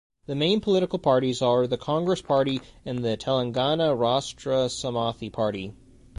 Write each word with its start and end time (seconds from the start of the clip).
The 0.25 0.33
main 0.33 0.61
political 0.61 0.97
parties 0.97 1.43
are 1.43 1.67
the 1.67 1.77
Congress 1.77 2.23
Party 2.23 2.59
and 2.83 3.05
the 3.05 3.15
Telangana 3.15 3.95
Rastra 3.95 4.67
Samathi 4.67 5.31
Party. 5.31 5.73